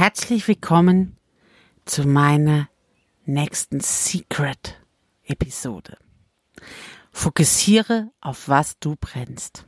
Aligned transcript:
Herzlich 0.00 0.48
willkommen 0.48 1.18
zu 1.84 2.08
meiner 2.08 2.70
nächsten 3.26 3.80
Secret-Episode. 3.80 5.98
Fokussiere 7.12 8.10
auf 8.22 8.48
was 8.48 8.78
du 8.78 8.96
brennst. 8.98 9.66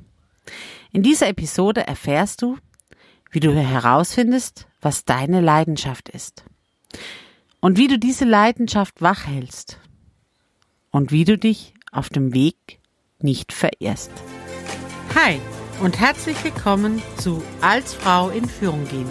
In 0.91 1.03
dieser 1.03 1.29
Episode 1.29 1.87
erfährst 1.87 2.41
du, 2.41 2.57
wie 3.31 3.41
du 3.41 3.53
herausfindest, 3.53 4.69
was 4.81 5.05
deine 5.05 5.43
Leidenschaft 5.43 6.09
ist 6.09 6.45
und 7.61 7.77
wie 7.77 7.89
du 7.89 7.99
diese 7.99 8.25
Leidenschaft 8.25 9.03
wachhältst 9.03 9.81
und 10.91 11.13
wie 11.13 11.27
du 11.27 11.37
dich 11.37 11.75
auf 11.91 12.09
dem 12.09 12.33
Weg 12.33 12.81
nicht 13.19 13.53
verirrst. 13.53 14.13
Hi 15.15 15.39
und 15.83 16.01
herzlich 16.01 16.43
willkommen 16.43 17.03
zu 17.19 17.43
Als 17.61 17.93
Frau 17.93 18.31
in 18.31 18.49
Führung 18.49 18.89
gehen. 18.89 19.11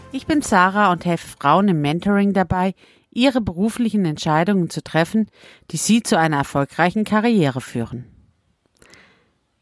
ich 0.11 0.25
bin 0.27 0.41
Sarah 0.41 0.91
und 0.91 1.05
helfe 1.05 1.27
Frauen 1.27 1.67
im 1.69 1.81
Mentoring 1.81 2.33
dabei, 2.33 2.73
ihre 3.09 3.41
beruflichen 3.41 4.05
Entscheidungen 4.05 4.69
zu 4.69 4.83
treffen, 4.83 5.29
die 5.71 5.77
sie 5.77 6.03
zu 6.03 6.17
einer 6.17 6.37
erfolgreichen 6.37 7.03
Karriere 7.03 7.61
führen. 7.61 8.05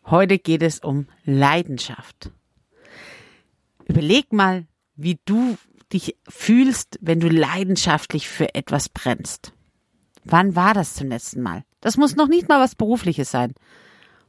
Heute 0.06 0.40
geht 0.40 0.64
es 0.64 0.80
um 0.80 1.08
Leidenschaft. 1.24 2.32
Überleg 3.86 4.34
mal, 4.34 4.66
wie 4.96 5.20
du 5.26 5.58
dich 5.94 6.16
fühlst, 6.28 7.00
wenn 7.02 7.20
du 7.20 7.30
leidenschaftlich 7.30 8.28
für 8.28 8.54
etwas 8.54 8.90
brennst. 8.90 9.54
Wann 10.24 10.56
war 10.56 10.74
das 10.74 10.96
zum 10.96 11.10
letzten 11.10 11.42
Mal? 11.42 11.64
Das 11.82 11.98
muss 11.98 12.16
noch 12.16 12.28
nicht 12.28 12.50
mal 12.50 12.60
was 12.60 12.76
Berufliches 12.76 13.32
sein. 13.32 13.54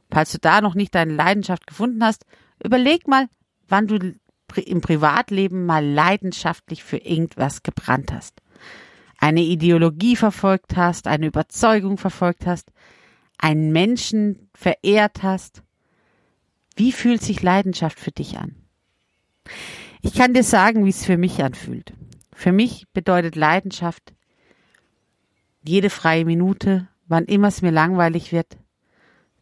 Falls 0.09 0.31
du 0.31 0.39
da 0.39 0.61
noch 0.61 0.75
nicht 0.75 0.95
deine 0.95 1.13
Leidenschaft 1.13 1.67
gefunden 1.67 2.03
hast, 2.03 2.25
überleg 2.63 3.07
mal, 3.07 3.27
wann 3.67 3.87
du 3.87 4.15
im 4.59 4.81
Privatleben 4.81 5.65
mal 5.65 5.85
leidenschaftlich 5.85 6.83
für 6.83 6.97
irgendwas 6.97 7.63
gebrannt 7.63 8.11
hast, 8.11 8.41
eine 9.17 9.41
Ideologie 9.41 10.17
verfolgt 10.17 10.75
hast, 10.75 11.07
eine 11.07 11.27
Überzeugung 11.27 11.97
verfolgt 11.97 12.45
hast, 12.45 12.73
einen 13.37 13.71
Menschen 13.71 14.49
verehrt 14.53 15.23
hast. 15.23 15.63
Wie 16.75 16.91
fühlt 16.91 17.21
sich 17.21 17.41
Leidenschaft 17.41 17.99
für 17.99 18.11
dich 18.11 18.37
an? 18.37 18.55
Ich 20.01 20.13
kann 20.15 20.33
dir 20.33 20.43
sagen, 20.43 20.85
wie 20.85 20.89
es 20.89 21.05
für 21.05 21.17
mich 21.17 21.43
anfühlt. 21.43 21.93
Für 22.33 22.51
mich 22.51 22.87
bedeutet 22.91 23.35
Leidenschaft 23.35 24.13
jede 25.63 25.89
freie 25.89 26.25
Minute, 26.25 26.87
wann 27.07 27.25
immer 27.25 27.49
es 27.49 27.61
mir 27.61 27.71
langweilig 27.71 28.31
wird, 28.31 28.57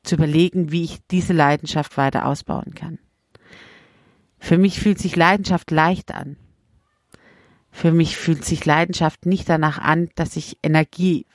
zu 0.04 0.16
überlegen, 0.16 0.72
wie 0.72 0.84
ich 0.84 1.00
diese 1.08 1.34
Leidenschaft 1.34 1.98
weiter 1.98 2.26
ausbauen 2.26 2.76
kann. 2.76 3.00
Für 4.40 4.58
mich 4.58 4.80
fühlt 4.80 5.00
sich 5.00 5.16
Leidenschaft 5.16 5.70
leicht 5.72 6.14
an. 6.14 6.38
Für 7.72 7.92
mich 7.92 8.18
fühlt 8.18 8.44
sich 8.44 8.66
Leidenschaft 8.66 9.26
nicht 9.26 9.48
danach 9.48 9.78
an, 9.78 10.10
dass 10.16 10.36
ich 10.36 10.58
Energie 10.64 11.26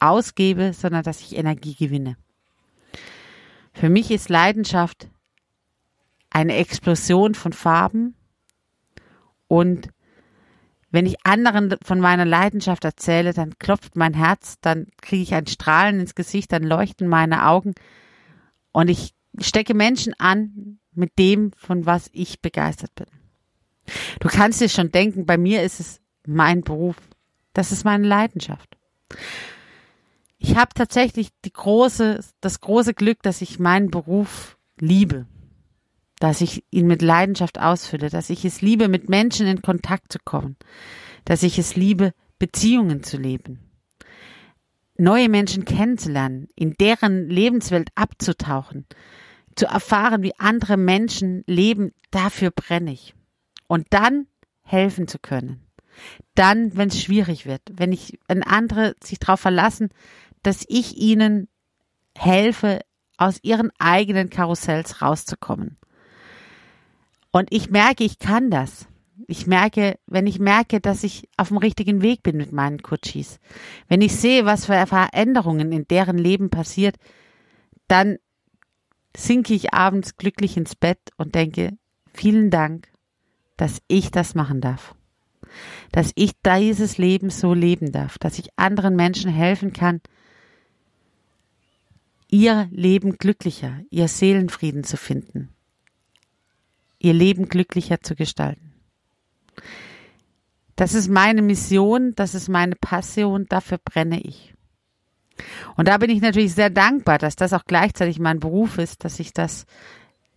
ausgebe, 0.00 0.72
sondern 0.72 1.02
dass 1.02 1.20
ich 1.20 1.36
Energie 1.36 1.74
gewinne. 1.74 2.16
Für 3.72 3.88
mich 3.88 4.10
ist 4.10 4.28
Leidenschaft 4.28 5.08
eine 6.30 6.56
Explosion 6.56 7.34
von 7.34 7.52
Farben 7.52 8.14
und 9.46 9.90
wenn 10.90 11.06
ich 11.06 11.26
anderen 11.26 11.74
von 11.82 11.98
meiner 11.98 12.24
Leidenschaft 12.24 12.84
erzähle, 12.84 13.32
dann 13.32 13.58
klopft 13.58 13.96
mein 13.96 14.14
Herz, 14.14 14.58
dann 14.60 14.86
kriege 15.00 15.22
ich 15.22 15.34
ein 15.34 15.48
Strahlen 15.48 15.98
ins 15.98 16.14
Gesicht, 16.14 16.52
dann 16.52 16.62
leuchten 16.62 17.08
meine 17.08 17.46
Augen 17.46 17.74
und 18.72 18.88
ich 18.88 19.14
stecke 19.40 19.74
Menschen 19.74 20.14
an, 20.18 20.78
mit 20.96 21.18
dem, 21.18 21.52
von 21.56 21.86
was 21.86 22.10
ich 22.12 22.40
begeistert 22.40 22.94
bin. 22.94 23.06
Du 24.20 24.28
kannst 24.28 24.60
dir 24.60 24.68
schon 24.68 24.90
denken, 24.90 25.26
bei 25.26 25.36
mir 25.36 25.62
ist 25.62 25.80
es 25.80 26.00
mein 26.26 26.62
Beruf. 26.62 26.96
Das 27.52 27.72
ist 27.72 27.84
meine 27.84 28.06
Leidenschaft. 28.06 28.76
Ich 30.38 30.56
habe 30.56 30.74
tatsächlich 30.74 31.28
die 31.44 31.52
große, 31.52 32.20
das 32.40 32.60
große 32.60 32.94
Glück, 32.94 33.22
dass 33.22 33.40
ich 33.40 33.58
meinen 33.58 33.90
Beruf 33.90 34.58
liebe, 34.78 35.26
dass 36.18 36.40
ich 36.40 36.64
ihn 36.70 36.86
mit 36.86 37.02
Leidenschaft 37.02 37.58
ausfülle, 37.58 38.10
dass 38.10 38.30
ich 38.30 38.44
es 38.44 38.60
liebe, 38.60 38.88
mit 38.88 39.08
Menschen 39.08 39.46
in 39.46 39.62
Kontakt 39.62 40.12
zu 40.12 40.18
kommen, 40.24 40.56
dass 41.24 41.42
ich 41.42 41.58
es 41.58 41.76
liebe, 41.76 42.12
Beziehungen 42.38 43.02
zu 43.02 43.16
leben, 43.16 43.60
neue 44.96 45.28
Menschen 45.28 45.64
kennenzulernen, 45.64 46.48
in 46.56 46.74
deren 46.74 47.28
Lebenswelt 47.28 47.90
abzutauchen, 47.94 48.86
zu 49.56 49.66
erfahren, 49.66 50.22
wie 50.22 50.38
andere 50.38 50.76
Menschen 50.76 51.44
leben, 51.46 51.92
dafür 52.10 52.50
brenne 52.50 52.92
ich. 52.92 53.14
Und 53.66 53.86
dann 53.90 54.26
helfen 54.62 55.08
zu 55.08 55.18
können. 55.18 55.60
Dann, 56.34 56.76
wenn 56.76 56.88
es 56.88 57.02
schwierig 57.02 57.46
wird, 57.46 57.62
wenn 57.72 57.92
ich, 57.92 58.18
wenn 58.26 58.42
andere 58.42 58.94
sich 59.02 59.18
darauf 59.18 59.40
verlassen, 59.40 59.90
dass 60.42 60.64
ich 60.68 60.96
ihnen 60.96 61.48
helfe, 62.16 62.80
aus 63.16 63.38
ihren 63.42 63.70
eigenen 63.78 64.28
Karussells 64.28 65.00
rauszukommen. 65.00 65.76
Und 67.30 67.52
ich 67.52 67.70
merke, 67.70 68.04
ich 68.04 68.18
kann 68.18 68.50
das. 68.50 68.86
Ich 69.28 69.46
merke, 69.46 69.98
wenn 70.06 70.26
ich 70.26 70.38
merke, 70.38 70.80
dass 70.80 71.04
ich 71.04 71.28
auf 71.36 71.48
dem 71.48 71.56
richtigen 71.56 72.02
Weg 72.02 72.22
bin 72.22 72.36
mit 72.36 72.52
meinen 72.52 72.82
Kutschis, 72.82 73.38
wenn 73.88 74.00
ich 74.02 74.14
sehe, 74.16 74.44
was 74.44 74.66
für 74.66 74.86
Veränderungen 74.86 75.72
in 75.72 75.86
deren 75.86 76.18
Leben 76.18 76.50
passiert, 76.50 76.96
dann 77.86 78.18
sinke 79.16 79.54
ich 79.54 79.72
abends 79.72 80.16
glücklich 80.16 80.56
ins 80.56 80.74
Bett 80.74 80.98
und 81.16 81.34
denke, 81.34 81.76
vielen 82.12 82.50
Dank, 82.50 82.88
dass 83.56 83.80
ich 83.88 84.10
das 84.10 84.34
machen 84.34 84.60
darf. 84.60 84.94
Dass 85.92 86.12
ich 86.16 86.32
dieses 86.42 86.98
Leben 86.98 87.30
so 87.30 87.54
leben 87.54 87.92
darf, 87.92 88.18
dass 88.18 88.38
ich 88.38 88.48
anderen 88.56 88.96
Menschen 88.96 89.30
helfen 89.30 89.72
kann, 89.72 90.00
ihr 92.28 92.68
Leben 92.72 93.16
glücklicher, 93.18 93.80
ihr 93.90 94.08
Seelenfrieden 94.08 94.82
zu 94.82 94.96
finden, 94.96 95.50
ihr 96.98 97.12
Leben 97.12 97.48
glücklicher 97.48 98.00
zu 98.00 98.16
gestalten. 98.16 98.72
Das 100.74 100.94
ist 100.94 101.08
meine 101.08 101.42
Mission, 101.42 102.14
das 102.16 102.34
ist 102.34 102.48
meine 102.48 102.74
Passion, 102.74 103.46
dafür 103.48 103.78
brenne 103.78 104.20
ich. 104.20 104.54
Und 105.76 105.88
da 105.88 105.98
bin 105.98 106.10
ich 106.10 106.20
natürlich 106.20 106.54
sehr 106.54 106.70
dankbar, 106.70 107.18
dass 107.18 107.36
das 107.36 107.52
auch 107.52 107.64
gleichzeitig 107.66 108.18
mein 108.18 108.40
Beruf 108.40 108.78
ist, 108.78 109.04
dass 109.04 109.18
ich 109.20 109.32
das 109.32 109.66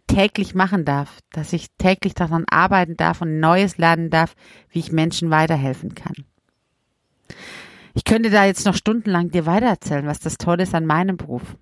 täglich 0.07 0.55
machen 0.55 0.85
darf, 0.85 1.19
dass 1.31 1.53
ich 1.53 1.67
täglich 1.77 2.13
daran 2.13 2.45
arbeiten 2.49 2.95
darf 2.95 3.21
und 3.21 3.39
Neues 3.39 3.77
lernen 3.77 4.09
darf, 4.09 4.35
wie 4.69 4.79
ich 4.79 4.91
Menschen 4.91 5.29
weiterhelfen 5.29 5.95
kann. 5.95 6.15
Ich 7.93 8.05
könnte 8.05 8.29
da 8.29 8.45
jetzt 8.45 8.65
noch 8.65 8.75
stundenlang 8.75 9.31
dir 9.31 9.45
weitererzählen, 9.45 10.05
was 10.05 10.19
das 10.19 10.37
Tolle 10.37 10.63
ist 10.63 10.75
an 10.75 10.85
meinem 10.85 11.17
Beruf. 11.17 11.57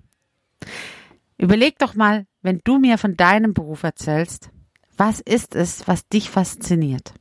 Überleg 1.37 1.77
doch 1.79 1.95
mal, 1.95 2.25
wenn 2.41 2.61
du 2.63 2.77
mir 2.77 2.97
von 2.97 3.17
deinem 3.17 3.53
Beruf 3.53 3.83
erzählst, 3.83 4.49
was 4.97 5.19
ist 5.19 5.55
es, 5.55 5.87
was 5.87 6.07
dich 6.07 6.29
fasziniert? 6.29 7.13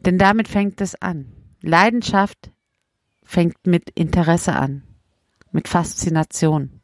Denn 0.00 0.18
damit 0.18 0.48
fängt 0.48 0.80
es 0.80 1.00
an. 1.00 1.32
Leidenschaft 1.60 2.50
fängt 3.24 3.66
mit 3.66 3.90
Interesse 3.90 4.54
an, 4.54 4.82
mit 5.50 5.68
Faszination. 5.68 6.80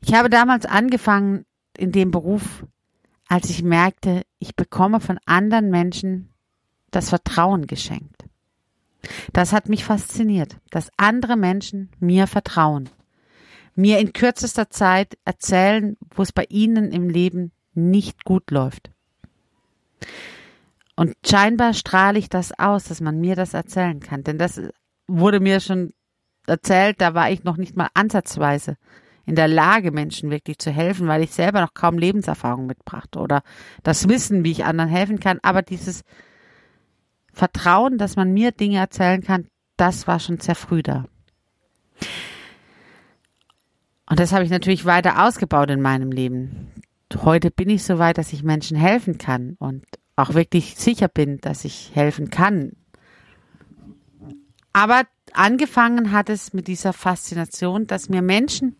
Ich 0.00 0.14
habe 0.14 0.30
damals 0.30 0.66
angefangen 0.66 1.44
in 1.76 1.92
dem 1.92 2.10
Beruf, 2.10 2.64
als 3.28 3.50
ich 3.50 3.62
merkte, 3.62 4.22
ich 4.38 4.56
bekomme 4.56 5.00
von 5.00 5.18
anderen 5.26 5.70
Menschen 5.70 6.30
das 6.90 7.10
Vertrauen 7.10 7.66
geschenkt. 7.66 8.24
Das 9.32 9.52
hat 9.52 9.68
mich 9.68 9.84
fasziniert, 9.84 10.56
dass 10.70 10.90
andere 10.96 11.36
Menschen 11.36 11.90
mir 12.00 12.26
vertrauen, 12.26 12.90
mir 13.74 13.98
in 13.98 14.12
kürzester 14.12 14.70
Zeit 14.70 15.18
erzählen, 15.24 15.96
wo 16.10 16.22
es 16.22 16.32
bei 16.32 16.46
ihnen 16.48 16.90
im 16.90 17.08
Leben 17.08 17.52
nicht 17.74 18.24
gut 18.24 18.50
läuft. 18.50 18.90
Und 20.96 21.14
scheinbar 21.24 21.74
strahle 21.74 22.18
ich 22.18 22.28
das 22.28 22.58
aus, 22.58 22.84
dass 22.84 23.00
man 23.00 23.20
mir 23.20 23.36
das 23.36 23.54
erzählen 23.54 24.00
kann, 24.00 24.24
denn 24.24 24.36
das 24.36 24.60
wurde 25.08 25.40
mir 25.40 25.60
schon 25.60 25.92
erzählt, 26.46 27.00
da 27.00 27.14
war 27.14 27.30
ich 27.30 27.44
noch 27.44 27.56
nicht 27.56 27.76
mal 27.76 27.88
ansatzweise 27.94 28.76
in 29.26 29.34
der 29.34 29.48
Lage, 29.48 29.90
Menschen 29.90 30.30
wirklich 30.30 30.58
zu 30.58 30.70
helfen, 30.70 31.06
weil 31.06 31.22
ich 31.22 31.32
selber 31.32 31.60
noch 31.60 31.74
kaum 31.74 31.98
Lebenserfahrung 31.98 32.66
mitbrachte 32.66 33.18
oder 33.18 33.42
das 33.82 34.08
Wissen, 34.08 34.42
wie 34.42 34.52
ich 34.52 34.64
anderen 34.64 34.88
helfen 34.88 35.20
kann. 35.20 35.38
Aber 35.42 35.60
dieses 35.60 36.02
Vertrauen, 37.34 37.98
dass 37.98 38.16
man 38.16 38.32
mir 38.32 38.52
Dinge 38.52 38.78
erzählen 38.78 39.22
kann, 39.22 39.46
das 39.76 40.06
war 40.06 40.18
schon 40.18 40.40
sehr 40.40 40.54
früh 40.54 40.82
da. 40.82 41.04
Und 44.08 44.18
das 44.18 44.32
habe 44.32 44.44
ich 44.44 44.50
natürlich 44.50 44.86
weiter 44.86 45.26
ausgebaut 45.26 45.70
in 45.70 45.82
meinem 45.82 46.10
Leben. 46.10 46.72
Heute 47.14 47.50
bin 47.50 47.68
ich 47.68 47.84
so 47.84 47.98
weit, 47.98 48.16
dass 48.16 48.32
ich 48.32 48.42
Menschen 48.42 48.76
helfen 48.76 49.18
kann 49.18 49.56
und 49.58 49.84
auch 50.16 50.32
wirklich 50.32 50.76
sicher 50.76 51.08
bin, 51.08 51.38
dass 51.40 51.66
ich 51.66 51.90
helfen 51.94 52.30
kann. 52.30 52.72
Aber 54.72 55.04
angefangen 55.32 56.12
hat 56.12 56.28
es 56.28 56.52
mit 56.52 56.68
dieser 56.68 56.92
Faszination, 56.92 57.86
dass 57.86 58.08
mir 58.08 58.22
Menschen, 58.22 58.76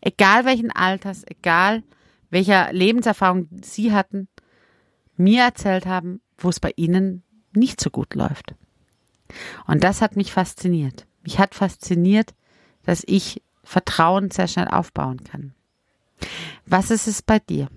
egal 0.00 0.44
welchen 0.44 0.70
Alters, 0.70 1.24
egal 1.26 1.82
welcher 2.30 2.72
Lebenserfahrung 2.72 3.48
sie 3.62 3.92
hatten, 3.92 4.28
mir 5.16 5.42
erzählt 5.42 5.86
haben, 5.86 6.20
wo 6.38 6.48
es 6.48 6.60
bei 6.60 6.72
ihnen 6.76 7.22
nicht 7.52 7.80
so 7.80 7.90
gut 7.90 8.14
läuft. 8.14 8.54
Und 9.66 9.84
das 9.84 10.00
hat 10.00 10.16
mich 10.16 10.32
fasziniert. 10.32 11.06
Mich 11.22 11.38
hat 11.38 11.54
fasziniert, 11.54 12.34
dass 12.84 13.02
ich 13.06 13.42
Vertrauen 13.62 14.30
sehr 14.30 14.48
schnell 14.48 14.68
aufbauen 14.68 15.22
kann. 15.24 15.54
Was 16.66 16.90
ist 16.90 17.06
es 17.06 17.22
bei 17.22 17.38
dir? 17.38 17.68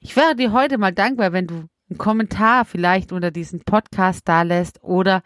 Ich 0.00 0.16
wäre 0.16 0.36
dir 0.36 0.52
heute 0.52 0.78
mal 0.78 0.92
dankbar, 0.92 1.32
wenn 1.32 1.46
du 1.46 1.68
einen 1.90 1.98
Kommentar 1.98 2.64
vielleicht 2.64 3.12
unter 3.12 3.30
diesen 3.30 3.60
Podcast 3.60 4.22
da 4.26 4.42
lässt 4.42 4.82
oder 4.82 5.22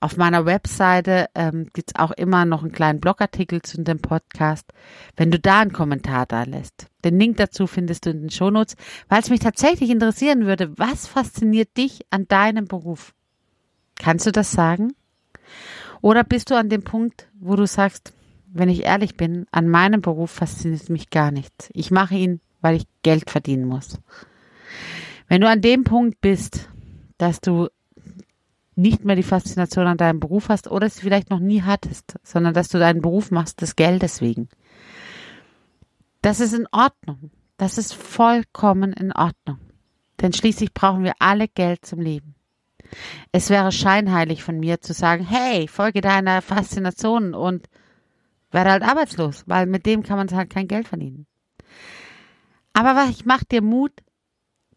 auf 0.00 0.16
meiner 0.16 0.46
Webseite 0.46 1.26
ähm, 1.34 1.68
gibt 1.72 1.90
es 1.90 1.96
auch 2.00 2.12
immer 2.12 2.44
noch 2.44 2.62
einen 2.62 2.72
kleinen 2.72 3.00
Blogartikel 3.00 3.62
zu 3.62 3.82
dem 3.82 4.00
Podcast. 4.00 4.72
Wenn 5.16 5.30
du 5.30 5.40
da 5.40 5.60
einen 5.60 5.72
Kommentar 5.72 6.26
da 6.26 6.44
lässt, 6.44 6.86
den 7.04 7.18
Link 7.18 7.36
dazu 7.38 7.66
findest 7.66 8.06
du 8.06 8.10
in 8.10 8.20
den 8.20 8.30
Shownotes, 8.30 8.76
weil 9.08 9.20
es 9.20 9.30
mich 9.30 9.40
tatsächlich 9.40 9.90
interessieren 9.90 10.46
würde, 10.46 10.76
was 10.78 11.08
fasziniert 11.08 11.76
dich 11.76 12.02
an 12.10 12.28
deinem 12.28 12.66
Beruf? 12.66 13.12
Kannst 13.96 14.26
du 14.26 14.30
das 14.30 14.52
sagen? 14.52 14.92
Oder 16.00 16.22
bist 16.22 16.50
du 16.50 16.56
an 16.56 16.68
dem 16.68 16.84
Punkt, 16.84 17.28
wo 17.34 17.56
du 17.56 17.66
sagst, 17.66 18.12
wenn 18.52 18.68
ich 18.68 18.84
ehrlich 18.84 19.16
bin, 19.16 19.46
an 19.50 19.68
meinem 19.68 20.00
Beruf 20.00 20.30
fasziniert 20.30 20.88
mich 20.90 21.10
gar 21.10 21.32
nichts. 21.32 21.70
Ich 21.72 21.90
mache 21.90 22.14
ihn, 22.14 22.40
weil 22.60 22.76
ich 22.76 22.86
Geld 23.02 23.30
verdienen 23.30 23.66
muss. 23.66 23.98
Wenn 25.26 25.40
du 25.40 25.48
an 25.48 25.60
dem 25.60 25.84
Punkt 25.84 26.20
bist, 26.20 26.68
dass 27.18 27.40
du 27.40 27.68
nicht 28.78 29.04
mehr 29.04 29.16
die 29.16 29.22
Faszination 29.22 29.86
an 29.86 29.98
deinem 29.98 30.20
Beruf 30.20 30.48
hast 30.48 30.70
oder 30.70 30.86
es 30.86 31.00
vielleicht 31.00 31.30
noch 31.30 31.40
nie 31.40 31.62
hattest, 31.62 32.18
sondern 32.22 32.54
dass 32.54 32.68
du 32.68 32.78
deinen 32.78 33.02
Beruf 33.02 33.30
machst 33.30 33.60
des 33.60 33.76
Geldes 33.76 34.20
wegen. 34.20 34.48
Das 36.22 36.40
ist 36.40 36.54
in 36.54 36.66
Ordnung. 36.72 37.30
Das 37.56 37.76
ist 37.76 37.92
vollkommen 37.92 38.92
in 38.92 39.12
Ordnung. 39.12 39.58
Denn 40.20 40.32
schließlich 40.32 40.72
brauchen 40.72 41.04
wir 41.04 41.14
alle 41.18 41.48
Geld 41.48 41.84
zum 41.84 42.00
Leben. 42.00 42.34
Es 43.32 43.50
wäre 43.50 43.72
scheinheilig 43.72 44.42
von 44.42 44.58
mir 44.58 44.80
zu 44.80 44.92
sagen, 44.94 45.24
hey, 45.24 45.68
folge 45.68 46.00
deiner 46.00 46.40
Faszination 46.40 47.34
und 47.34 47.68
werde 48.50 48.70
halt 48.70 48.82
arbeitslos, 48.82 49.44
weil 49.46 49.66
mit 49.66 49.86
dem 49.86 50.02
kann 50.02 50.16
man 50.16 50.30
halt 50.30 50.50
kein 50.50 50.68
Geld 50.68 50.88
verdienen. 50.88 51.26
Aber 52.72 53.08
ich 53.10 53.26
mach 53.26 53.44
dir 53.44 53.60
Mut, 53.60 53.92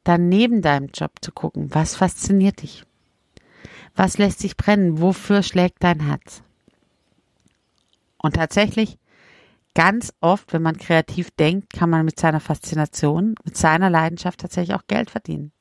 dann 0.04 0.28
neben 0.28 0.62
deinem 0.62 0.90
Job 0.94 1.12
zu 1.22 1.32
gucken, 1.32 1.74
was 1.74 1.96
fasziniert 1.96 2.64
dich? 2.64 2.84
Was 3.96 4.18
lässt 4.18 4.40
sich 4.40 4.58
brennen? 4.58 5.02
Wofür 5.02 5.44
schlägt 5.44 5.84
dein 5.84 6.00
Herz? 6.00 6.44
Und 8.18 8.36
tatsächlich, 8.36 8.98
ganz 9.74 10.14
oft, 10.22 10.54
wenn 10.54 10.62
man 10.62 10.78
kreativ 10.78 11.32
denkt, 11.32 11.74
kann 11.74 11.90
man 11.90 12.06
mit 12.06 12.20
seiner 12.20 12.40
Faszination, 12.40 13.36
mit 13.44 13.58
seiner 13.58 13.90
Leidenschaft 13.90 14.40
tatsächlich 14.40 14.76
auch 14.76 14.88
Geld 14.88 15.10
verdienen. 15.10 15.52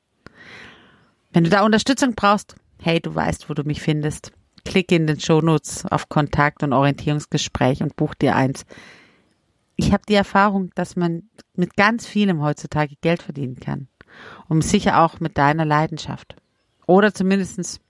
Wenn 1.32 1.44
du 1.44 1.50
da 1.50 1.64
Unterstützung 1.64 2.14
brauchst, 2.14 2.56
hey, 2.80 3.00
du 3.00 3.14
weißt, 3.14 3.48
wo 3.48 3.54
du 3.54 3.62
mich 3.62 3.80
findest. 3.80 4.32
Klicke 4.64 4.94
in 4.94 5.06
den 5.06 5.20
Shownotes 5.20 5.86
auf 5.86 6.08
Kontakt 6.08 6.62
und 6.62 6.72
Orientierungsgespräch 6.72 7.82
und 7.82 7.96
buch 7.96 8.14
dir 8.14 8.36
eins. 8.36 8.66
Ich 9.76 9.92
habe 9.92 10.02
die 10.08 10.14
Erfahrung, 10.14 10.70
dass 10.74 10.96
man 10.96 11.30
mit 11.54 11.76
ganz 11.76 12.06
vielem 12.06 12.42
heutzutage 12.42 12.96
Geld 13.00 13.22
verdienen 13.22 13.58
kann. 13.58 13.88
Und 14.48 14.62
sicher 14.62 15.02
auch 15.02 15.20
mit 15.20 15.38
deiner 15.38 15.64
Leidenschaft. 15.64 16.36
Oder 16.86 17.14
zumindestens 17.14 17.80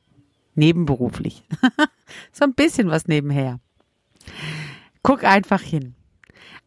nebenberuflich. 0.54 1.44
so 2.32 2.44
ein 2.44 2.54
bisschen 2.54 2.88
was 2.88 3.06
nebenher. 3.06 3.60
Guck 5.02 5.24
einfach 5.24 5.60
hin. 5.60 5.94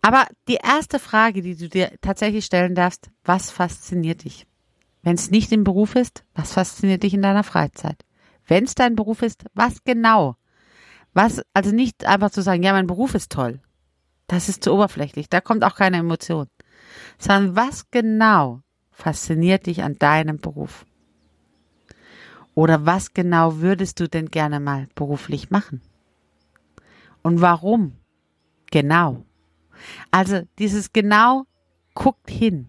Aber 0.02 0.28
die 0.48 0.60
erste 0.62 1.00
Frage, 1.00 1.42
die 1.42 1.56
du 1.56 1.70
dir 1.70 1.92
tatsächlich 2.02 2.46
stellen 2.46 2.76
darfst, 2.76 3.10
was 3.24 3.52
fasziniert 3.52 4.26
dich? 4.26 4.46
Wenn 5.02 5.16
es 5.16 5.32
nicht 5.32 5.52
im 5.52 5.64
Beruf 5.64 5.96
ist, 5.96 6.24
was 6.34 6.54
fasziniert 6.54 7.04
dich 7.04 7.14
in 7.14 7.22
deiner 7.22 7.44
Freizeit? 7.44 8.04
Wenn 8.48 8.66
es 8.66 8.76
dein 8.76 8.96
Beruf 8.96 9.22
ist, 9.22 9.46
was 9.54 9.84
genau? 9.84 10.36
Was, 11.14 11.42
also 11.54 11.72
nicht 11.72 12.06
einfach 12.06 12.32
zu 12.32 12.42
sagen, 12.42 12.64
ja, 12.64 12.74
mein 12.74 12.88
Beruf 12.88 13.14
ist 13.14 13.32
toll. 13.32 13.62
Das 14.28 14.50
ist 14.50 14.64
zu 14.64 14.74
oberflächlich. 14.74 15.30
Da 15.30 15.42
kommt 15.42 15.64
auch 15.64 15.76
keine 15.76 15.98
Emotion. 15.98 16.48
Sondern 17.18 17.56
was 17.56 17.90
genau 17.92 18.62
fasziniert 18.92 19.68
dich 19.68 19.84
an 19.84 19.98
deinem 20.00 20.38
Beruf? 20.38 20.86
Oder 22.56 22.86
was 22.86 23.14
genau 23.14 23.58
würdest 23.58 24.00
du 24.00 24.08
denn 24.08 24.30
gerne 24.30 24.60
mal 24.60 24.88
beruflich 24.96 25.50
machen? 25.50 25.82
Und 27.22 27.42
warum? 27.42 27.94
Genau. 28.72 29.24
Also 30.12 30.42
dieses 30.60 30.94
genau 30.94 31.46
guckt 31.94 32.30
hin. 32.30 32.68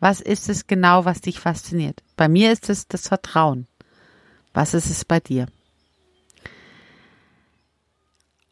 Was 0.00 0.20
ist 0.20 0.48
es 0.48 0.66
genau, 0.66 1.04
was 1.04 1.20
dich 1.20 1.38
fasziniert? 1.38 2.02
Bei 2.16 2.28
mir 2.28 2.52
ist 2.52 2.68
es 2.68 2.88
das 2.88 3.08
Vertrauen. 3.08 3.66
Was 4.52 4.74
ist 4.74 4.90
es 4.90 5.04
bei 5.04 5.20
dir? 5.20 5.46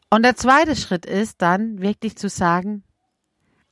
Und 0.09 0.23
der 0.23 0.35
zweite 0.35 0.75
Schritt 0.75 1.05
ist 1.05 1.41
dann 1.41 1.81
wirklich 1.81 2.17
zu 2.17 2.29
sagen, 2.29 2.83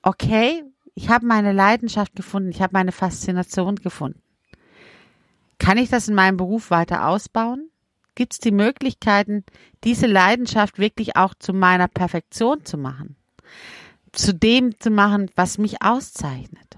okay, 0.01 0.63
ich 0.93 1.09
habe 1.09 1.25
meine 1.25 1.53
Leidenschaft 1.53 2.15
gefunden, 2.15 2.49
ich 2.49 2.61
habe 2.61 2.73
meine 2.73 2.91
Faszination 2.91 3.75
gefunden. 3.75 4.21
Kann 5.59 5.77
ich 5.77 5.89
das 5.89 6.07
in 6.07 6.15
meinem 6.15 6.37
Beruf 6.37 6.71
weiter 6.71 7.07
ausbauen? 7.07 7.69
Gibt 8.15 8.33
es 8.33 8.39
die 8.39 8.51
Möglichkeiten, 8.51 9.45
diese 9.83 10.07
Leidenschaft 10.07 10.79
wirklich 10.79 11.15
auch 11.15 11.33
zu 11.35 11.53
meiner 11.53 11.87
Perfektion 11.87 12.65
zu 12.65 12.77
machen? 12.77 13.15
Zu 14.11 14.33
dem 14.33 14.79
zu 14.79 14.89
machen, 14.89 15.29
was 15.35 15.57
mich 15.57 15.81
auszeichnet? 15.81 16.77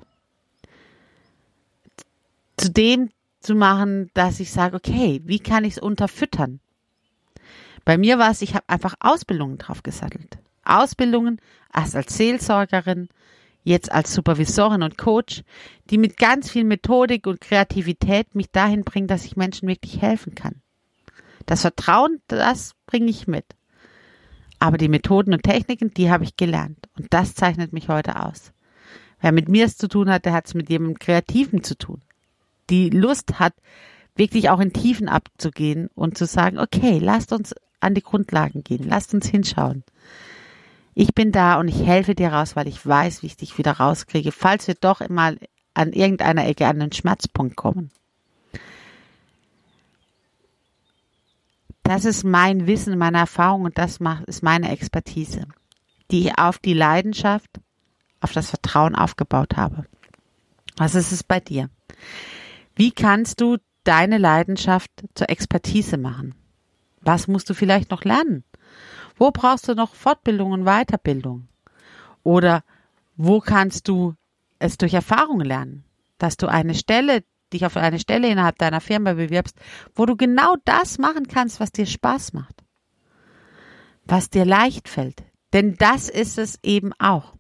Zu 2.58 2.70
dem 2.72 3.10
zu 3.40 3.56
machen, 3.56 4.12
dass 4.14 4.40
ich 4.40 4.52
sage, 4.52 4.76
okay, 4.76 5.22
wie 5.26 5.40
kann 5.40 5.64
ich 5.64 5.78
es 5.78 5.82
unterfüttern? 5.82 6.60
Bei 7.86 7.98
mir 7.98 8.20
war 8.20 8.30
es, 8.30 8.42
ich 8.42 8.54
habe 8.54 8.70
einfach 8.70 8.96
Ausbildungen 9.00 9.58
drauf 9.58 9.84
gesattelt. 9.84 10.38
Ausbildungen 10.64 11.42
erst 11.74 11.96
als 11.96 12.16
Seelsorgerin, 12.16 13.10
jetzt 13.64 13.92
als 13.92 14.14
Supervisorin 14.14 14.84
und 14.84 14.98
Coach, 14.98 15.44
die 15.90 15.98
mit 15.98 16.18
ganz 16.18 16.50
viel 16.50 16.64
Methodik 16.64 17.28
und 17.28 17.42
Kreativität 17.42 18.34
mich 18.36 18.52
dahin 18.52 18.84
bringen, 18.84 19.08
dass 19.08 19.26
ich 19.26 19.38
Menschen 19.38 19.68
wirklich 19.68 20.02
helfen 20.02 20.36
kann. 20.36 20.62
Das 21.46 21.62
Vertrauen, 21.62 22.22
das 22.28 22.74
bringe 22.86 23.10
ich 23.10 23.28
mit. 23.28 23.46
Aber 24.60 24.78
die 24.78 24.90
Methoden 24.90 25.34
und 25.34 25.44
Techniken, 25.44 25.92
die 25.94 26.12
habe 26.12 26.24
ich 26.24 26.38
gelernt. 26.38 26.88
Und 26.98 27.08
das 27.10 27.34
zeichnet 27.34 27.74
mich 27.74 27.90
heute 27.90 28.24
aus. 28.24 28.54
Wer 29.20 29.32
mit 29.32 29.50
mir 29.50 29.66
es 29.66 29.78
zu 29.78 29.88
tun 29.88 30.10
hat, 30.10 30.26
der 30.26 30.34
hat 30.34 30.48
es 30.48 30.54
mit 30.54 30.70
jemandem 30.70 31.00
Kreativen 31.00 31.64
zu 31.64 31.78
tun. 31.78 32.02
Die 32.70 32.90
Lust 32.90 33.40
hat, 33.40 33.54
wirklich 34.16 34.50
auch 34.50 34.60
in 34.60 34.74
Tiefen 34.74 35.10
abzugehen 35.10 35.90
und 35.96 36.18
zu 36.18 36.26
sagen, 36.26 36.60
okay, 36.60 37.00
lasst 37.00 37.32
uns 37.32 37.56
an 37.80 37.96
die 37.96 38.04
Grundlagen 38.04 38.64
gehen, 38.64 38.88
lasst 38.88 39.14
uns 39.14 39.28
hinschauen. 39.28 39.84
Ich 40.94 41.14
bin 41.14 41.32
da 41.32 41.60
und 41.60 41.68
ich 41.68 41.86
helfe 41.86 42.16
dir 42.16 42.34
raus, 42.34 42.56
weil 42.56 42.68
ich 42.68 42.86
weiß, 42.86 43.22
wie 43.22 43.28
ich 43.28 43.38
dich 43.38 43.58
wieder 43.58 43.74
rauskriege, 43.74 44.32
falls 44.32 44.68
wir 44.68 44.76
doch 44.76 45.08
mal 45.10 45.38
an 45.74 45.94
irgendeiner 45.94 46.46
Ecke 46.46 46.68
an 46.68 46.80
den 46.80 46.92
Schmerzpunkt 46.92 47.56
kommen. 47.56 47.92
Das 51.84 52.06
ist 52.06 52.24
mein 52.24 52.68
Wissen, 52.68 52.98
meine 52.98 53.18
Erfahrung 53.18 53.64
und 53.64 53.78
das 53.78 54.00
ist 54.28 54.44
meine 54.44 54.72
Expertise, 54.72 55.46
die 56.10 56.28
ich 56.28 56.38
auf 56.38 56.60
die 56.60 56.74
Leidenschaft, 56.74 57.50
auf 58.20 58.34
das 58.34 58.50
Vertrauen 58.50 58.96
aufgebaut 58.96 59.58
habe. 59.58 59.86
Was 60.78 60.96
ist 60.96 61.12
es 61.12 61.24
bei 61.24 61.40
dir? 61.40 61.70
Wie 62.76 62.92
kannst 62.92 63.42
du 63.42 63.58
deine 63.84 64.18
Leidenschaft 64.18 64.92
zur 65.16 65.30
Expertise 65.30 65.98
machen? 65.98 66.36
Was 67.02 67.28
musst 67.28 67.50
du 67.50 67.54
vielleicht 67.54 67.92
noch 67.92 68.04
lernen? 68.04 68.44
Wo 69.16 69.32
brauchst 69.32 69.68
du 69.68 69.76
noch 69.76 69.96
Fortbildung 69.96 70.52
und 70.52 70.66
Weiterbildung? 70.66 71.48
Oder 72.24 72.64
wo 73.16 73.40
kannst 73.40 73.88
du 73.88 74.16
es 74.60 74.78
durch 74.78 74.94
Erfahrung 74.94 75.42
lernen? 75.42 75.84
Dass 76.18 76.38
du 76.38 76.48
eine 76.48 76.76
Stelle, 76.76 77.24
dich 77.54 77.66
auf 77.66 77.78
eine 77.78 78.00
Stelle 78.00 78.30
innerhalb 78.30 78.58
deiner 78.58 78.82
Firma 78.82 79.14
bewirbst, 79.14 79.58
wo 79.96 80.06
du 80.06 80.16
genau 80.16 80.56
das 80.66 80.98
machen 80.98 81.28
kannst, 81.28 81.60
was 81.60 81.72
dir 81.72 81.86
Spaß 81.86 82.34
macht. 82.34 82.64
Was 84.06 84.30
dir 84.30 84.46
leicht 84.46 84.88
fällt. 84.88 85.24
Denn 85.54 85.76
das 85.76 86.10
ist 86.10 86.38
es 86.38 86.60
eben 86.64 86.92
auch. 87.00 87.34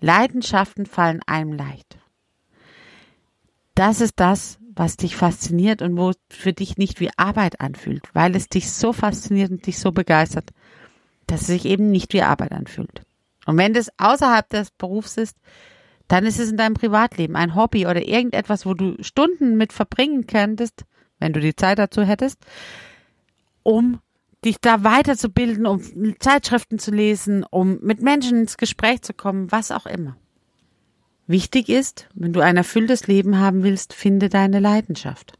Leidenschaften 0.00 0.86
fallen 0.86 1.20
einem 1.26 1.52
leicht. 1.52 1.98
Das 3.74 4.00
ist 4.00 4.20
das, 4.20 4.58
was 4.74 4.96
dich 4.96 5.16
fasziniert 5.16 5.82
und 5.82 5.96
wo 5.96 6.12
für 6.30 6.52
dich 6.52 6.76
nicht 6.76 7.00
wie 7.00 7.10
Arbeit 7.16 7.60
anfühlt, 7.60 8.08
weil 8.14 8.36
es 8.36 8.48
dich 8.48 8.70
so 8.70 8.92
fasziniert 8.92 9.50
und 9.50 9.66
dich 9.66 9.78
so 9.78 9.92
begeistert, 9.92 10.50
dass 11.32 11.40
es 11.40 11.46
sich 11.46 11.64
eben 11.64 11.90
nicht 11.90 12.12
wie 12.12 12.20
Arbeit 12.20 12.52
anfühlt. 12.52 13.06
Und 13.46 13.56
wenn 13.56 13.72
das 13.72 13.90
außerhalb 13.96 14.46
des 14.50 14.70
Berufs 14.70 15.16
ist, 15.16 15.38
dann 16.06 16.26
ist 16.26 16.38
es 16.38 16.50
in 16.50 16.58
deinem 16.58 16.74
Privatleben 16.74 17.36
ein 17.36 17.54
Hobby 17.54 17.86
oder 17.86 18.06
irgendetwas, 18.06 18.66
wo 18.66 18.74
du 18.74 19.02
Stunden 19.02 19.56
mit 19.56 19.72
verbringen 19.72 20.26
könntest, 20.26 20.84
wenn 21.20 21.32
du 21.32 21.40
die 21.40 21.56
Zeit 21.56 21.78
dazu 21.78 22.02
hättest, 22.02 22.44
um 23.62 24.00
dich 24.44 24.58
da 24.60 24.84
weiterzubilden, 24.84 25.64
um 25.64 25.80
Zeitschriften 26.18 26.78
zu 26.78 26.90
lesen, 26.90 27.46
um 27.50 27.78
mit 27.80 28.02
Menschen 28.02 28.40
ins 28.40 28.58
Gespräch 28.58 29.00
zu 29.00 29.14
kommen, 29.14 29.50
was 29.50 29.70
auch 29.70 29.86
immer. 29.86 30.18
Wichtig 31.26 31.70
ist, 31.70 32.10
wenn 32.12 32.34
du 32.34 32.40
ein 32.40 32.58
erfülltes 32.58 33.06
Leben 33.06 33.38
haben 33.38 33.62
willst, 33.62 33.94
finde 33.94 34.28
deine 34.28 34.60
Leidenschaft. 34.60 35.32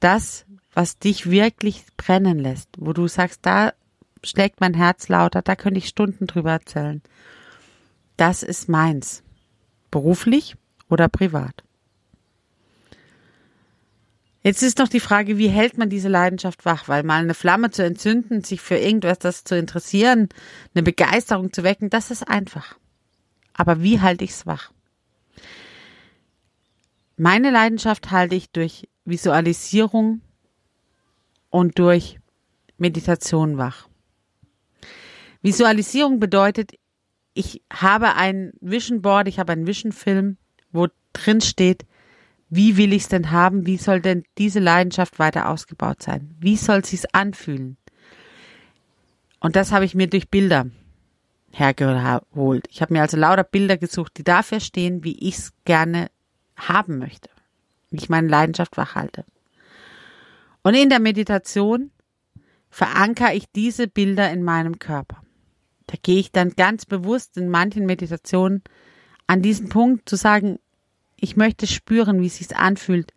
Das, 0.00 0.46
was 0.74 0.98
dich 0.98 1.30
wirklich 1.30 1.84
brennen 1.96 2.40
lässt, 2.40 2.70
wo 2.76 2.92
du 2.92 3.06
sagst, 3.06 3.46
da 3.46 3.72
schlägt 4.24 4.60
mein 4.60 4.74
Herz 4.74 5.08
lauter, 5.08 5.42
da 5.42 5.56
könnte 5.56 5.78
ich 5.78 5.88
Stunden 5.88 6.26
drüber 6.26 6.52
erzählen. 6.52 7.02
Das 8.16 8.42
ist 8.42 8.68
meins. 8.68 9.22
Beruflich 9.90 10.56
oder 10.88 11.08
privat. 11.08 11.64
Jetzt 14.42 14.62
ist 14.62 14.78
noch 14.78 14.88
die 14.88 15.00
Frage, 15.00 15.36
wie 15.36 15.48
hält 15.48 15.76
man 15.76 15.90
diese 15.90 16.08
Leidenschaft 16.08 16.64
wach? 16.64 16.88
Weil 16.88 17.02
mal 17.02 17.20
eine 17.22 17.34
Flamme 17.34 17.70
zu 17.70 17.84
entzünden, 17.84 18.42
sich 18.42 18.62
für 18.62 18.76
irgendwas 18.76 19.18
das 19.18 19.44
zu 19.44 19.56
interessieren, 19.56 20.30
eine 20.74 20.82
Begeisterung 20.82 21.52
zu 21.52 21.62
wecken, 21.62 21.90
das 21.90 22.10
ist 22.10 22.26
einfach. 22.26 22.76
Aber 23.52 23.82
wie 23.82 24.00
halte 24.00 24.24
ich 24.24 24.30
es 24.30 24.46
wach? 24.46 24.72
Meine 27.18 27.50
Leidenschaft 27.50 28.10
halte 28.10 28.34
ich 28.34 28.50
durch 28.50 28.88
Visualisierung 29.04 30.22
und 31.50 31.78
durch 31.78 32.18
Meditation 32.78 33.58
wach. 33.58 33.89
Visualisierung 35.42 36.20
bedeutet, 36.20 36.72
ich 37.34 37.62
habe 37.72 38.14
ein 38.14 38.52
Vision 38.60 39.02
Board, 39.02 39.28
ich 39.28 39.38
habe 39.38 39.52
einen 39.52 39.66
Vision 39.66 39.92
Film, 39.92 40.36
wo 40.72 40.88
drin 41.12 41.40
steht, 41.40 41.86
wie 42.48 42.76
will 42.76 42.92
ich 42.92 43.02
es 43.02 43.08
denn 43.08 43.30
haben? 43.30 43.64
Wie 43.64 43.76
soll 43.76 44.00
denn 44.00 44.24
diese 44.36 44.58
Leidenschaft 44.58 45.18
weiter 45.18 45.48
ausgebaut 45.48 46.02
sein? 46.02 46.34
Wie 46.40 46.56
soll 46.56 46.84
sie 46.84 46.96
es 46.96 47.14
anfühlen? 47.14 47.76
Und 49.38 49.56
das 49.56 49.72
habe 49.72 49.84
ich 49.84 49.94
mir 49.94 50.08
durch 50.08 50.28
Bilder 50.28 50.66
hergeholt. 51.52 52.66
Ich 52.70 52.82
habe 52.82 52.92
mir 52.92 53.02
also 53.02 53.16
lauter 53.16 53.44
Bilder 53.44 53.78
gesucht, 53.78 54.18
die 54.18 54.24
dafür 54.24 54.60
stehen, 54.60 55.04
wie 55.04 55.16
ich 55.26 55.38
es 55.38 55.52
gerne 55.64 56.10
haben 56.56 56.98
möchte, 56.98 57.30
wie 57.90 57.98
ich 57.98 58.08
meine 58.08 58.28
Leidenschaft 58.28 58.76
wachhalte. 58.76 59.24
Und 60.62 60.74
in 60.74 60.90
der 60.90 61.00
Meditation 61.00 61.90
verankere 62.68 63.34
ich 63.34 63.50
diese 63.50 63.88
Bilder 63.88 64.30
in 64.30 64.42
meinem 64.42 64.78
Körper. 64.78 65.22
Da 65.90 65.96
gehe 66.00 66.20
ich 66.20 66.30
dann 66.30 66.50
ganz 66.50 66.86
bewusst 66.86 67.36
in 67.36 67.48
manchen 67.48 67.84
Meditationen 67.84 68.62
an 69.26 69.42
diesen 69.42 69.68
Punkt 69.68 70.08
zu 70.08 70.14
sagen, 70.14 70.60
ich 71.16 71.36
möchte 71.36 71.66
spüren, 71.66 72.22
wie 72.22 72.28
es 72.28 72.36
sich 72.36 72.56
anfühlt, 72.56 73.12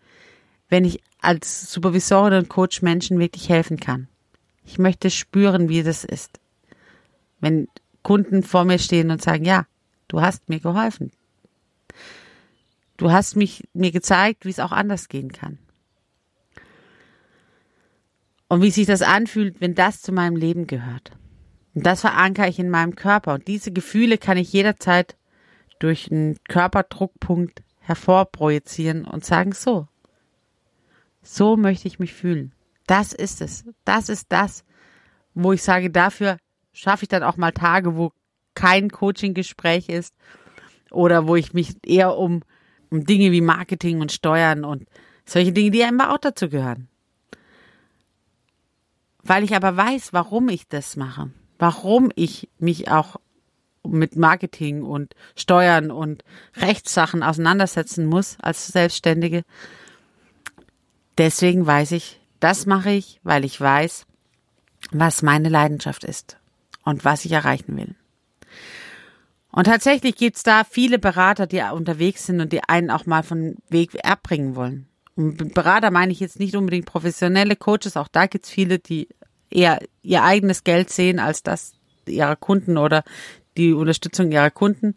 wenn 0.70 0.84
ich 0.84 1.04
als 1.22 1.72
Supervisorin 1.72 2.40
und 2.40 2.50
Coach 2.50 2.82
Menschen 2.82 3.20
wirklich 3.20 3.48
helfen 3.48 3.80
kann. 3.80 4.08
Ich 4.66 4.80
möchte 4.80 5.12
spüren, 5.12 5.70
wie 5.70 5.84
das 5.84 6.04
ist. 6.04 6.40
Wenn 7.40 7.68
Kunden 8.02 8.42
vor 8.42 8.66
mir 8.66 8.80
stehen 8.80 9.12
und 9.12 9.22
sagen, 9.22 9.46
ja, 9.46 9.68
du 10.08 10.22
hast 10.22 10.50
mir 10.50 10.60
geholfen. 10.60 11.12
Du 12.98 13.12
hast 13.12 13.36
mich, 13.36 13.68
mir 13.74 13.92
gezeigt, 13.92 14.46
wie 14.46 14.50
es 14.50 14.60
auch 14.60 14.72
anders 14.72 15.10
gehen 15.10 15.32
kann. 15.32 15.60
Und 18.48 18.64
wie 18.64 18.72
sich 18.72 18.88
das 18.88 19.04
anfühlt, 19.04 19.62
wenn 19.62 19.76
das 19.76 20.02
zu 20.02 20.12
meinem 20.12 20.36
Leben 20.36 20.66
gehört. 20.66 21.12
Und 21.76 21.86
das 21.86 22.02
verankere 22.02 22.50
ich 22.50 22.60
in 22.60 22.70
meinem 22.70 22.96
Körper. 22.96 23.34
Und 23.34 23.48
diese 23.48 23.72
Gefühle 23.72 24.18
kann 24.18 24.38
ich 24.38 24.54
jederzeit 24.54 25.16
durch 25.80 26.12
einen 26.12 26.38
Körperdruckpunkt 26.48 27.64
hervorprojizieren 27.80 29.06
und 29.06 29.26
sagen, 29.26 29.54
so, 29.54 29.88
so 31.22 31.58
möchte 31.58 31.88
ich 31.88 32.00
mich 32.00 32.14
fühlen. 32.14 32.54
Das 32.88 33.14
ist 33.14 33.42
es. 33.42 33.66
Das 33.86 34.10
ist 34.10 34.28
das, 34.30 34.64
wo 35.34 35.54
ich 35.54 35.64
sage, 35.64 35.90
dafür 35.90 36.38
schaffe 36.74 37.04
ich 37.04 37.10
dann 37.10 37.24
auch 37.24 37.38
mal 37.38 37.52
Tage, 37.52 37.96
wo 37.96 38.12
kein 38.56 38.90
Coaching-Gespräch 38.90 39.90
ist 39.90 40.14
oder 40.92 41.28
wo 41.28 41.36
ich 41.36 41.54
mich 41.54 41.76
eher 41.86 42.18
um, 42.18 42.44
um 42.90 43.06
Dinge 43.06 43.32
wie 43.32 43.42
Marketing 43.42 44.00
und 44.00 44.12
Steuern 44.12 44.64
und 44.64 44.88
solche 45.26 45.52
Dinge, 45.52 45.72
die 45.72 45.80
ja 45.80 45.90
immer 45.90 46.14
auch 46.14 46.18
dazu 46.20 46.50
gehören. 46.50 46.88
Weil 49.24 49.44
ich 49.44 49.56
aber 49.56 49.76
weiß, 49.76 50.14
warum 50.14 50.50
ich 50.50 50.68
das 50.68 50.98
mache, 50.98 51.32
warum 51.60 52.12
ich 52.16 52.50
mich 52.60 52.90
auch 52.90 53.18
mit 53.86 54.16
Marketing 54.16 54.84
und 54.84 55.14
Steuern 55.36 55.92
und 55.92 56.24
Rechtssachen 56.56 57.22
auseinandersetzen 57.22 58.06
muss 58.06 58.38
als 58.42 58.68
Selbstständige. 58.68 59.44
Deswegen 61.18 61.66
weiß 61.66 61.92
ich, 61.92 62.20
das 62.40 62.66
mache 62.66 62.92
ich, 62.92 63.20
weil 63.24 63.46
ich 63.46 63.60
weiß, 63.60 64.06
was 64.92 65.22
meine 65.22 65.50
Leidenschaft 65.50 66.04
ist 66.04 66.38
und 66.84 67.06
was 67.06 67.26
ich 67.26 67.32
erreichen 67.32 67.78
will. 67.78 67.96
Und 69.52 69.66
tatsächlich 69.66 70.16
gibt's 70.16 70.44
da 70.44 70.64
viele 70.64 70.98
Berater, 70.98 71.46
die 71.46 71.62
unterwegs 71.62 72.26
sind 72.26 72.42
und 72.42 72.52
die 72.52 72.64
einen 72.64 72.90
auch 72.90 73.06
mal 73.06 73.22
von 73.22 73.58
Weg 73.70 73.94
erbringen 73.96 74.56
wollen. 74.56 74.88
Und 75.16 75.54
Berater 75.54 75.92
meine 75.92 76.12
ich 76.12 76.20
jetzt 76.20 76.40
nicht 76.40 76.56
unbedingt 76.56 76.88
professionelle 76.88 77.56
Coaches, 77.56 77.96
auch 77.98 78.08
da 78.08 78.26
gibt's 78.26 78.50
viele, 78.50 78.80
die 78.80 79.08
eher 79.54 79.80
ihr 80.02 80.24
eigenes 80.24 80.64
Geld 80.64 80.90
sehen 80.90 81.20
als 81.20 81.44
das 81.44 81.74
ihrer 82.06 82.36
Kunden 82.36 82.78
oder 82.78 83.04
die 83.58 83.74
Unterstützung 83.74 84.32
ihrer 84.32 84.52
Kunden, 84.52 84.96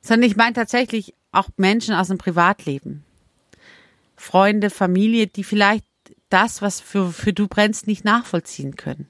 sondern 0.00 0.28
ich 0.28 0.36
meine 0.36 0.54
tatsächlich 0.54 1.14
auch 1.32 1.48
Menschen 1.56 1.94
aus 1.94 2.08
dem 2.08 2.18
Privatleben. 2.18 3.04
Freunde, 4.16 4.70
Familie, 4.70 5.26
die 5.26 5.44
vielleicht 5.44 5.84
das, 6.28 6.62
was 6.62 6.80
für, 6.80 7.12
für 7.12 7.32
du 7.32 7.48
brennst, 7.48 7.86
nicht 7.86 8.04
nachvollziehen 8.04 8.76
können 8.76 9.08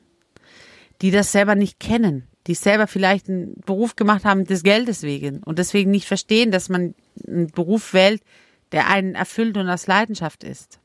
die 1.02 1.10
das 1.10 1.32
selber 1.32 1.56
nicht 1.56 1.80
kennen, 1.80 2.28
die 2.46 2.54
selber 2.54 2.86
vielleicht 2.86 3.28
einen 3.28 3.60
Beruf 3.66 3.96
gemacht 3.96 4.24
haben 4.24 4.44
des 4.44 4.62
Geldes 4.62 5.02
wegen 5.02 5.42
und 5.42 5.58
deswegen 5.58 5.90
nicht 5.90 6.06
verstehen, 6.06 6.50
dass 6.50 6.68
man 6.68 6.94
einen 7.26 7.48
Beruf 7.48 7.92
wählt, 7.92 8.22
der 8.70 8.88
einen 8.88 9.14
erfüllt 9.14 9.56
und 9.56 9.68
aus 9.68 9.88
Leidenschaft 9.88 10.44
ist. 10.44 10.78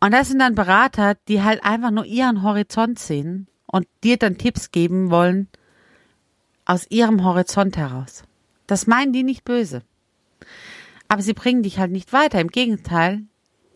Und 0.00 0.12
das 0.12 0.28
sind 0.28 0.38
dann 0.38 0.54
Berater, 0.54 1.16
die 1.26 1.42
halt 1.42 1.64
einfach 1.64 1.90
nur 1.90 2.04
ihren 2.04 2.42
Horizont 2.42 2.98
sehen 2.98 3.48
und 3.66 3.86
dir 4.04 4.16
dann 4.16 4.38
Tipps 4.38 4.70
geben 4.70 5.10
wollen 5.10 5.48
aus 6.64 6.86
ihrem 6.90 7.24
Horizont 7.24 7.76
heraus. 7.76 8.22
Das 8.66 8.86
meinen 8.86 9.12
die 9.12 9.22
nicht 9.24 9.44
böse. 9.44 9.82
Aber 11.08 11.22
sie 11.22 11.32
bringen 11.32 11.62
dich 11.62 11.78
halt 11.78 11.90
nicht 11.90 12.12
weiter. 12.12 12.40
Im 12.40 12.48
Gegenteil, 12.48 13.22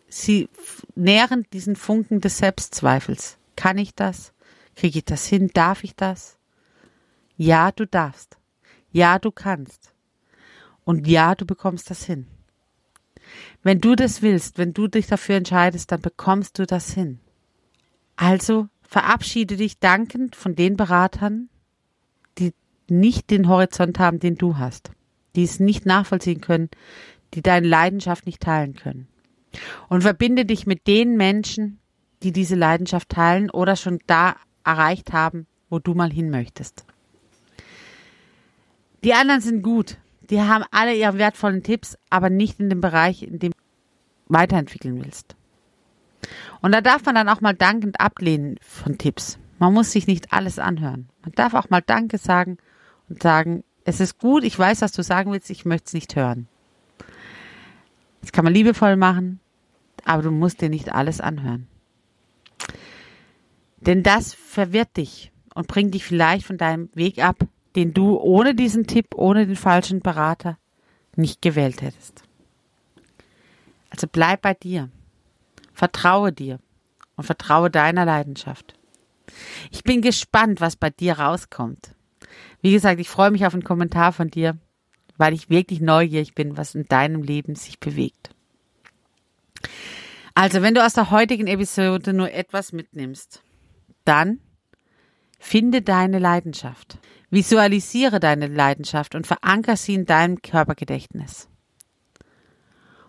sie 0.08 0.48
nähren 0.94 1.46
diesen 1.52 1.74
Funken 1.76 2.20
des 2.20 2.38
Selbstzweifels. 2.38 3.38
Kann 3.56 3.78
ich 3.78 3.94
das? 3.94 4.32
Kriege 4.76 4.98
ich 4.98 5.04
das 5.04 5.26
hin? 5.26 5.50
Darf 5.52 5.82
ich 5.82 5.96
das? 5.96 6.36
Ja, 7.36 7.72
du 7.72 7.86
darfst. 7.86 8.36
Ja, 8.90 9.18
du 9.18 9.30
kannst. 9.30 9.92
Und 10.84 11.06
ja, 11.06 11.34
du 11.34 11.46
bekommst 11.46 11.90
das 11.90 12.04
hin. 12.04 12.26
Wenn 13.62 13.80
du 13.80 13.94
das 13.94 14.22
willst, 14.22 14.58
wenn 14.58 14.72
du 14.72 14.88
dich 14.88 15.06
dafür 15.06 15.36
entscheidest, 15.36 15.92
dann 15.92 16.00
bekommst 16.00 16.58
du 16.58 16.66
das 16.66 16.92
hin. 16.92 17.20
Also 18.16 18.68
verabschiede 18.82 19.56
dich 19.56 19.78
dankend 19.78 20.36
von 20.36 20.54
den 20.54 20.76
Beratern, 20.76 21.48
die 22.38 22.52
nicht 22.88 23.30
den 23.30 23.48
Horizont 23.48 23.98
haben, 23.98 24.20
den 24.20 24.36
du 24.36 24.58
hast, 24.58 24.90
die 25.34 25.44
es 25.44 25.60
nicht 25.60 25.86
nachvollziehen 25.86 26.40
können, 26.40 26.70
die 27.34 27.42
deine 27.42 27.66
Leidenschaft 27.66 28.26
nicht 28.26 28.40
teilen 28.40 28.74
können. 28.74 29.08
Und 29.88 30.02
verbinde 30.02 30.44
dich 30.44 30.66
mit 30.66 30.86
den 30.86 31.16
Menschen, 31.16 31.78
die 32.22 32.32
diese 32.32 32.54
Leidenschaft 32.54 33.08
teilen 33.08 33.50
oder 33.50 33.76
schon 33.76 33.98
da 34.06 34.36
erreicht 34.64 35.12
haben, 35.12 35.46
wo 35.68 35.78
du 35.78 35.94
mal 35.94 36.10
hin 36.10 36.30
möchtest. 36.30 36.84
Die 39.04 39.14
anderen 39.14 39.40
sind 39.40 39.62
gut. 39.62 39.98
Die 40.32 40.40
haben 40.40 40.64
alle 40.70 40.94
ihre 40.94 41.18
wertvollen 41.18 41.62
Tipps, 41.62 41.98
aber 42.08 42.30
nicht 42.30 42.58
in 42.58 42.70
dem 42.70 42.80
Bereich, 42.80 43.22
in 43.22 43.38
dem 43.38 43.52
du 43.52 43.58
weiterentwickeln 44.28 45.04
willst. 45.04 45.36
Und 46.62 46.72
da 46.72 46.80
darf 46.80 47.04
man 47.04 47.14
dann 47.14 47.28
auch 47.28 47.42
mal 47.42 47.52
dankend 47.52 48.00
ablehnen 48.00 48.56
von 48.62 48.96
Tipps. 48.96 49.38
Man 49.58 49.74
muss 49.74 49.92
sich 49.92 50.06
nicht 50.06 50.32
alles 50.32 50.58
anhören. 50.58 51.10
Man 51.20 51.32
darf 51.32 51.52
auch 51.52 51.68
mal 51.68 51.82
Danke 51.82 52.16
sagen 52.16 52.56
und 53.10 53.22
sagen, 53.22 53.62
es 53.84 54.00
ist 54.00 54.18
gut, 54.18 54.42
ich 54.42 54.58
weiß, 54.58 54.80
was 54.80 54.92
du 54.92 55.02
sagen 55.02 55.32
willst, 55.32 55.50
ich 55.50 55.66
möchte 55.66 55.88
es 55.88 55.92
nicht 55.92 56.16
hören. 56.16 56.48
Das 58.22 58.32
kann 58.32 58.44
man 58.44 58.54
liebevoll 58.54 58.96
machen, 58.96 59.38
aber 60.02 60.22
du 60.22 60.30
musst 60.30 60.62
dir 60.62 60.70
nicht 60.70 60.94
alles 60.94 61.20
anhören. 61.20 61.66
Denn 63.80 64.02
das 64.02 64.32
verwirrt 64.32 64.96
dich 64.96 65.30
und 65.54 65.66
bringt 65.66 65.92
dich 65.92 66.04
vielleicht 66.04 66.46
von 66.46 66.56
deinem 66.56 66.88
Weg 66.94 67.22
ab, 67.22 67.36
den 67.76 67.94
du 67.94 68.18
ohne 68.18 68.54
diesen 68.54 68.86
Tipp, 68.86 69.14
ohne 69.14 69.46
den 69.46 69.56
falschen 69.56 70.00
Berater 70.00 70.58
nicht 71.16 71.42
gewählt 71.42 71.82
hättest. 71.82 72.22
Also 73.90 74.06
bleib 74.10 74.42
bei 74.42 74.54
dir. 74.54 74.90
Vertraue 75.72 76.32
dir 76.32 76.58
und 77.16 77.24
vertraue 77.24 77.70
deiner 77.70 78.04
Leidenschaft. 78.04 78.74
Ich 79.70 79.84
bin 79.84 80.02
gespannt, 80.02 80.60
was 80.60 80.76
bei 80.76 80.90
dir 80.90 81.18
rauskommt. 81.18 81.94
Wie 82.60 82.72
gesagt, 82.72 83.00
ich 83.00 83.08
freue 83.08 83.30
mich 83.30 83.46
auf 83.46 83.54
einen 83.54 83.64
Kommentar 83.64 84.12
von 84.12 84.28
dir, 84.28 84.56
weil 85.16 85.34
ich 85.34 85.50
wirklich 85.50 85.80
neugierig 85.80 86.34
bin, 86.34 86.56
was 86.56 86.74
in 86.74 86.86
deinem 86.86 87.22
Leben 87.22 87.54
sich 87.54 87.78
bewegt. 87.78 88.30
Also, 90.34 90.62
wenn 90.62 90.74
du 90.74 90.84
aus 90.84 90.94
der 90.94 91.10
heutigen 91.10 91.46
Episode 91.46 92.12
nur 92.12 92.32
etwas 92.32 92.72
mitnimmst, 92.72 93.42
dann 94.04 94.40
finde 95.38 95.82
deine 95.82 96.18
Leidenschaft. 96.18 96.98
Visualisiere 97.32 98.20
deine 98.20 98.46
Leidenschaft 98.46 99.14
und 99.14 99.26
verankere 99.26 99.78
sie 99.78 99.94
in 99.94 100.04
deinem 100.04 100.42
Körpergedächtnis. 100.42 101.48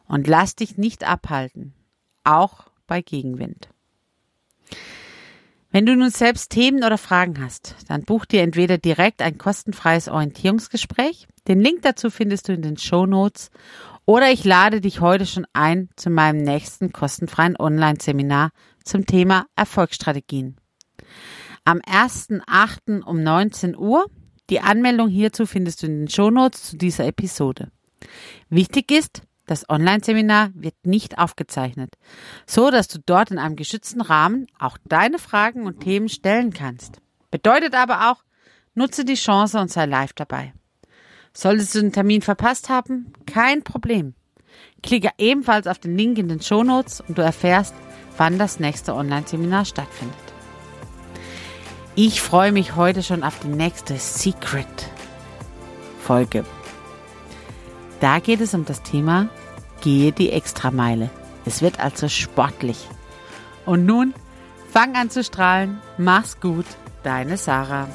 Und 0.07 0.27
lass 0.27 0.55
dich 0.55 0.77
nicht 0.77 1.03
abhalten, 1.03 1.73
auch 2.23 2.67
bei 2.87 3.01
Gegenwind. 3.01 3.67
Wenn 5.71 5.85
du 5.85 5.93
nun 5.97 6.09
selbst 6.09 6.51
Themen 6.51 6.85
oder 6.85 6.97
Fragen 6.97 7.43
hast, 7.43 7.75
dann 7.89 8.03
buch 8.03 8.23
dir 8.23 8.43
entweder 8.43 8.77
direkt 8.77 9.21
ein 9.21 9.37
kostenfreies 9.37 10.07
Orientierungsgespräch. 10.07 11.27
Den 11.49 11.59
Link 11.59 11.81
dazu 11.81 12.09
findest 12.09 12.47
du 12.47 12.53
in 12.53 12.61
den 12.61 12.77
Show 12.77 13.05
Notes. 13.05 13.51
Oder 14.05 14.31
ich 14.31 14.45
lade 14.45 14.79
dich 14.79 15.01
heute 15.01 15.25
schon 15.25 15.45
ein 15.51 15.89
zu 15.97 16.09
meinem 16.09 16.43
nächsten 16.43 16.93
kostenfreien 16.93 17.59
Online-Seminar 17.59 18.51
zum 18.85 19.05
Thema 19.05 19.47
Erfolgsstrategien. 19.57 20.55
Am 21.65 21.79
1.8. 21.79 23.03
um 23.03 23.23
19 23.23 23.77
Uhr. 23.77 24.05
Die 24.49 24.59
Anmeldung 24.59 25.07
hierzu 25.07 25.45
findest 25.45 25.81
du 25.81 25.87
in 25.87 25.99
den 25.99 26.09
Show 26.09 26.29
Notes 26.29 26.71
zu 26.71 26.77
dieser 26.77 27.05
Episode. 27.05 27.71
Wichtig 28.49 28.91
ist, 28.91 29.21
das 29.45 29.69
Online-Seminar 29.69 30.49
wird 30.55 30.75
nicht 30.83 31.17
aufgezeichnet, 31.17 31.95
so 32.45 32.69
dass 32.69 32.89
du 32.89 32.99
dort 33.05 33.31
in 33.31 33.39
einem 33.39 33.55
geschützten 33.55 34.01
Rahmen 34.01 34.47
auch 34.59 34.77
deine 34.83 35.19
Fragen 35.19 35.65
und 35.65 35.79
Themen 35.79 36.09
stellen 36.09 36.51
kannst. 36.51 36.99
Bedeutet 37.31 37.75
aber 37.75 38.11
auch, 38.11 38.23
nutze 38.73 39.05
die 39.05 39.15
Chance 39.15 39.57
und 39.59 39.71
sei 39.71 39.85
live 39.85 40.13
dabei. 40.13 40.53
Solltest 41.33 41.75
du 41.75 41.79
den 41.79 41.93
Termin 41.93 42.21
verpasst 42.21 42.67
haben, 42.67 43.13
kein 43.25 43.63
Problem. 43.63 44.15
Klicke 44.81 45.11
ebenfalls 45.17 45.67
auf 45.67 45.79
den 45.79 45.97
Link 45.97 46.17
in 46.17 46.27
den 46.27 46.41
Show 46.41 46.63
Notes 46.63 46.99
und 46.99 47.17
du 47.17 47.21
erfährst, 47.21 47.73
wann 48.17 48.37
das 48.37 48.59
nächste 48.59 48.93
Online-Seminar 48.93 49.63
stattfindet. 49.63 50.22
Ich 51.95 52.21
freue 52.21 52.51
mich 52.51 52.75
heute 52.75 53.03
schon 53.03 53.23
auf 53.23 53.37
die 53.39 53.49
nächste 53.49 53.97
Secret-Folge. 53.97 56.43
Da 57.99 58.17
geht 58.17 58.41
es 58.41 58.55
um 58.55 58.65
das 58.65 58.81
Thema 58.81 59.29
Gehe 59.81 60.11
die 60.11 60.31
Extrameile. 60.31 61.11
Es 61.45 61.61
wird 61.61 61.79
also 61.79 62.09
sportlich. 62.09 62.87
Und 63.67 63.85
nun 63.85 64.15
fang 64.71 64.95
an 64.95 65.11
zu 65.11 65.23
strahlen. 65.23 65.79
Mach's 65.99 66.39
gut, 66.39 66.65
deine 67.03 67.37
Sarah. 67.37 67.87